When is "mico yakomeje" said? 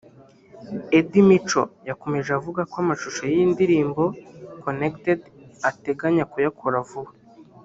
1.27-2.29